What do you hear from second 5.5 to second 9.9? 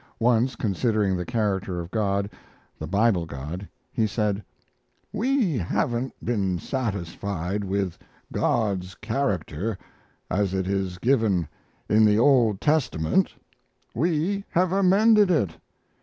haven't been satisfied with God's character